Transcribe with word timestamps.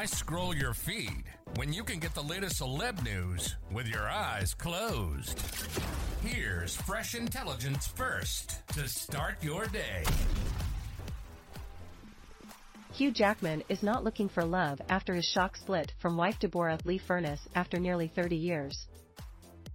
Why 0.00 0.06
scroll 0.06 0.56
your 0.56 0.72
feed 0.72 1.24
when 1.56 1.74
you 1.74 1.84
can 1.84 1.98
get 1.98 2.14
the 2.14 2.22
latest 2.22 2.62
celeb 2.62 3.04
news 3.04 3.56
with 3.70 3.86
your 3.86 4.08
eyes 4.08 4.54
closed? 4.54 5.38
Here's 6.24 6.74
fresh 6.74 7.14
intelligence 7.14 7.86
first 7.86 8.66
to 8.68 8.88
start 8.88 9.44
your 9.44 9.66
day. 9.66 10.04
Hugh 12.94 13.10
Jackman 13.10 13.62
is 13.68 13.82
not 13.82 14.02
looking 14.02 14.30
for 14.30 14.42
love 14.42 14.80
after 14.88 15.14
his 15.14 15.26
shock 15.26 15.54
split 15.58 15.92
from 15.98 16.16
wife 16.16 16.38
Deborra 16.40 16.82
Lee 16.86 16.96
Furness 16.96 17.40
after 17.54 17.78
nearly 17.78 18.08
30 18.08 18.36
years. 18.36 18.86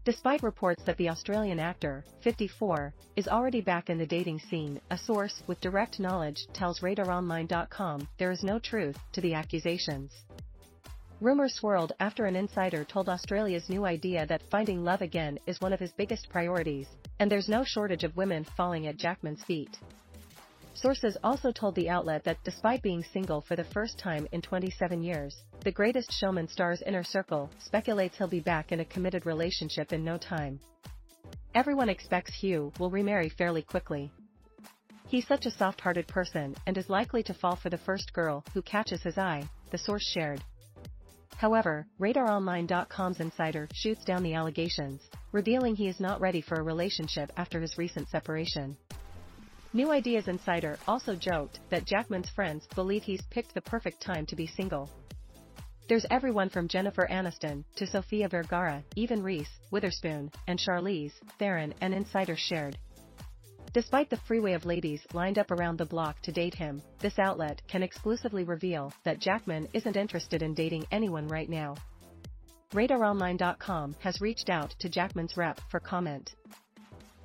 Despite 0.05 0.43
reports 0.43 0.83
that 0.83 0.97
the 0.97 1.09
Australian 1.09 1.59
actor, 1.59 2.05
54, 2.21 2.93
is 3.15 3.27
already 3.27 3.59
back 3.59 3.89
in 3.89 3.97
the 3.97 4.05
dating 4.05 4.37
scene, 4.37 4.79
a 4.91 4.97
source 4.99 5.41
with 5.47 5.59
direct 5.61 5.99
knowledge 5.99 6.45
tells 6.53 6.81
RadarOnline.com 6.81 8.07
there 8.19 8.29
is 8.29 8.43
no 8.43 8.59
truth 8.59 8.99
to 9.13 9.21
the 9.21 9.33
accusations. 9.33 10.13
Rumors 11.21 11.55
swirled 11.55 11.93
after 11.99 12.27
an 12.27 12.35
insider 12.35 12.83
told 12.83 13.09
Australia's 13.09 13.67
new 13.67 13.83
idea 13.83 14.27
that 14.27 14.47
finding 14.51 14.83
love 14.83 15.01
again 15.01 15.39
is 15.47 15.59
one 15.59 15.73
of 15.73 15.79
his 15.79 15.93
biggest 15.93 16.29
priorities, 16.29 16.87
and 17.17 17.31
there's 17.31 17.49
no 17.49 17.63
shortage 17.63 18.03
of 18.03 18.15
women 18.15 18.43
falling 18.43 18.85
at 18.85 18.97
Jackman's 18.97 19.43
feet. 19.43 19.79
Sources 20.75 21.17
also 21.23 21.53
told 21.53 21.73
the 21.75 21.89
outlet 21.89 22.25
that 22.25 22.43
despite 22.43 22.81
being 22.81 23.01
single 23.01 23.39
for 23.39 23.55
the 23.55 23.63
first 23.63 23.97
time 23.97 24.27
in 24.33 24.41
27 24.41 25.01
years, 25.01 25.41
the 25.63 25.71
greatest 25.71 26.11
showman 26.11 26.49
star's 26.49 26.81
inner 26.81 27.03
circle 27.03 27.49
speculates 27.59 28.17
he'll 28.17 28.27
be 28.27 28.41
back 28.41 28.73
in 28.73 28.81
a 28.81 28.85
committed 28.85 29.25
relationship 29.25 29.93
in 29.93 30.03
no 30.03 30.17
time. 30.17 30.59
Everyone 31.55 31.87
expects 31.87 32.33
Hugh 32.33 32.73
will 32.77 32.89
remarry 32.89 33.29
fairly 33.29 33.61
quickly. 33.61 34.11
He's 35.07 35.25
such 35.25 35.45
a 35.45 35.51
soft-hearted 35.51 36.09
person 36.09 36.55
and 36.67 36.77
is 36.77 36.89
likely 36.89 37.23
to 37.23 37.33
fall 37.33 37.55
for 37.55 37.69
the 37.69 37.77
first 37.77 38.11
girl 38.11 38.43
who 38.53 38.61
catches 38.61 39.01
his 39.01 39.17
eye, 39.17 39.47
the 39.71 39.77
source 39.77 40.03
shared. 40.03 40.43
However, 41.37 41.87
RadarOnline.com's 42.01 43.21
insider 43.21 43.69
shoots 43.73 44.03
down 44.03 44.23
the 44.23 44.33
allegations, 44.33 45.01
revealing 45.31 45.77
he 45.77 45.87
is 45.87 46.01
not 46.01 46.19
ready 46.19 46.41
for 46.41 46.55
a 46.55 46.63
relationship 46.63 47.31
after 47.37 47.61
his 47.61 47.77
recent 47.77 48.09
separation. 48.09 48.75
New 49.75 49.91
Ideas 49.91 50.29
Insider 50.29 50.79
also 50.87 51.17
joked 51.17 51.59
that 51.69 51.83
Jackman's 51.83 52.29
friends 52.29 52.65
believe 52.75 53.03
he's 53.03 53.21
picked 53.29 53.53
the 53.53 53.59
perfect 53.59 54.01
time 54.01 54.25
to 54.27 54.33
be 54.33 54.47
single. 54.47 54.89
There's 55.89 56.05
everyone 56.09 56.47
from 56.47 56.69
Jennifer 56.69 57.05
Aniston 57.11 57.65
to 57.75 57.85
Sofia 57.85 58.29
Vergara, 58.29 58.81
even 58.95 59.21
Reese, 59.21 59.59
Witherspoon, 59.71 60.31
and 60.47 60.57
Charlize 60.57 61.11
Theron 61.39 61.73
and 61.81 61.93
Insider 61.93 62.37
shared. 62.37 62.77
Despite 63.73 64.09
the 64.09 64.15
freeway 64.15 64.53
of 64.53 64.65
ladies 64.65 65.05
lined 65.11 65.37
up 65.37 65.51
around 65.51 65.77
the 65.77 65.85
block 65.85 66.21
to 66.21 66.31
date 66.31 66.55
him, 66.55 66.81
this 66.99 67.19
outlet 67.19 67.61
can 67.67 67.83
exclusively 67.83 68.45
reveal 68.45 68.93
that 69.03 69.19
Jackman 69.19 69.67
isn't 69.73 69.97
interested 69.97 70.41
in 70.41 70.53
dating 70.53 70.85
anyone 70.89 71.27
right 71.27 71.49
now. 71.49 71.75
RadarOnline.com 72.71 73.97
has 73.99 74.21
reached 74.21 74.49
out 74.49 74.73
to 74.79 74.87
Jackman's 74.87 75.35
rep 75.35 75.59
for 75.69 75.81
comment. 75.81 76.33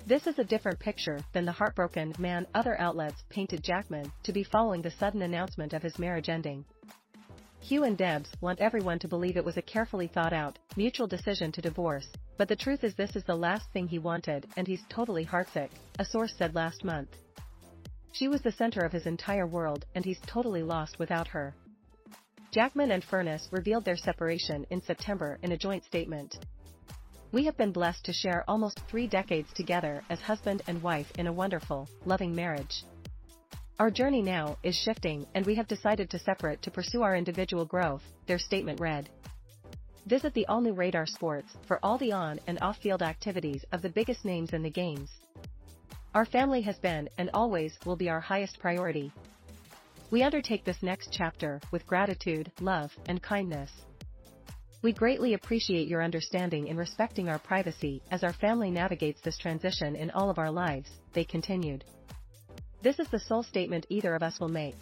This 0.07 0.25
is 0.25 0.39
a 0.39 0.43
different 0.43 0.79
picture 0.79 1.19
than 1.31 1.45
the 1.45 1.51
heartbroken 1.51 2.13
man 2.17 2.47
other 2.55 2.79
outlets 2.79 3.23
painted 3.29 3.63
Jackman 3.63 4.11
to 4.23 4.33
be 4.33 4.43
following 4.43 4.81
the 4.81 4.89
sudden 4.91 5.21
announcement 5.21 5.73
of 5.73 5.83
his 5.83 5.99
marriage 5.99 6.27
ending. 6.27 6.65
Hugh 7.59 7.83
and 7.83 7.95
Debs 7.95 8.31
want 8.41 8.59
everyone 8.59 8.97
to 8.99 9.07
believe 9.07 9.37
it 9.37 9.45
was 9.45 9.57
a 9.57 9.61
carefully 9.61 10.07
thought 10.07 10.33
out, 10.33 10.57
mutual 10.75 11.05
decision 11.05 11.51
to 11.51 11.61
divorce, 11.61 12.07
but 12.37 12.47
the 12.47 12.55
truth 12.55 12.83
is 12.83 12.95
this 12.95 13.15
is 13.15 13.23
the 13.23 13.35
last 13.35 13.69
thing 13.71 13.87
he 13.87 13.99
wanted 13.99 14.47
and 14.57 14.67
he's 14.67 14.83
totally 14.89 15.23
heartsick, 15.23 15.69
a 15.99 16.03
source 16.03 16.33
said 16.35 16.55
last 16.55 16.83
month. 16.83 17.09
She 18.11 18.27
was 18.27 18.41
the 18.41 18.51
center 18.51 18.81
of 18.81 18.91
his 18.91 19.05
entire 19.05 19.45
world 19.45 19.85
and 19.93 20.03
he's 20.03 20.19
totally 20.25 20.63
lost 20.63 20.97
without 20.97 21.27
her. 21.27 21.53
Jackman 22.51 22.91
and 22.91 23.03
Furness 23.03 23.47
revealed 23.51 23.85
their 23.85 23.95
separation 23.95 24.65
in 24.71 24.81
September 24.81 25.37
in 25.43 25.51
a 25.51 25.57
joint 25.57 25.85
statement. 25.85 26.35
We 27.33 27.45
have 27.45 27.55
been 27.55 27.71
blessed 27.71 28.03
to 28.05 28.13
share 28.13 28.43
almost 28.45 28.81
three 28.89 29.07
decades 29.07 29.53
together 29.53 30.03
as 30.09 30.19
husband 30.19 30.63
and 30.67 30.83
wife 30.83 31.09
in 31.17 31.27
a 31.27 31.33
wonderful, 31.33 31.87
loving 32.03 32.35
marriage. 32.35 32.83
Our 33.79 33.89
journey 33.89 34.21
now 34.21 34.57
is 34.63 34.75
shifting 34.75 35.25
and 35.33 35.45
we 35.45 35.55
have 35.55 35.69
decided 35.69 36.09
to 36.09 36.19
separate 36.19 36.61
to 36.63 36.71
pursue 36.71 37.03
our 37.03 37.15
individual 37.15 37.63
growth, 37.63 38.03
their 38.27 38.37
statement 38.37 38.81
read. 38.81 39.09
Visit 40.07 40.33
the 40.33 40.45
all-new 40.47 40.73
Radar 40.73 41.05
Sports 41.05 41.53
for 41.67 41.79
all 41.81 41.97
the 41.97 42.11
on 42.11 42.37
and 42.47 42.59
off-field 42.61 43.01
activities 43.01 43.63
of 43.71 43.81
the 43.81 43.89
biggest 43.89 44.25
names 44.25 44.51
in 44.51 44.61
the 44.61 44.69
games. 44.69 45.09
Our 46.13 46.25
family 46.25 46.61
has 46.63 46.79
been 46.79 47.07
and 47.17 47.29
always 47.33 47.77
will 47.85 47.95
be 47.95 48.09
our 48.09 48.19
highest 48.19 48.59
priority. 48.59 49.09
We 50.11 50.23
undertake 50.23 50.65
this 50.65 50.83
next 50.83 51.13
chapter 51.13 51.61
with 51.71 51.87
gratitude, 51.87 52.51
love, 52.59 52.91
and 53.05 53.23
kindness. 53.23 53.71
We 54.81 54.93
greatly 54.93 55.35
appreciate 55.35 55.87
your 55.87 56.01
understanding 56.01 56.67
in 56.67 56.75
respecting 56.75 57.29
our 57.29 57.37
privacy 57.37 58.01
as 58.09 58.23
our 58.23 58.33
family 58.33 58.71
navigates 58.71 59.21
this 59.21 59.37
transition 59.37 59.95
in 59.95 60.09
all 60.11 60.29
of 60.31 60.39
our 60.39 60.49
lives, 60.49 60.89
they 61.13 61.23
continued. 61.23 61.85
This 62.81 62.97
is 62.97 63.07
the 63.09 63.19
sole 63.19 63.43
statement 63.43 63.85
either 63.89 64.15
of 64.15 64.23
us 64.23 64.39
will 64.39 64.49
make. 64.49 64.75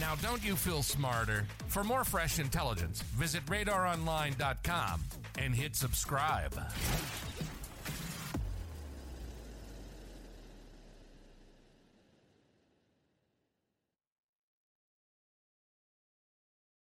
Now, 0.00 0.14
don't 0.22 0.42
you 0.42 0.56
feel 0.56 0.82
smarter? 0.82 1.46
For 1.68 1.84
more 1.84 2.04
fresh 2.04 2.38
intelligence, 2.38 3.02
visit 3.02 3.44
radaronline.com 3.44 5.02
and 5.38 5.54
hit 5.54 5.76
subscribe. 5.76 6.54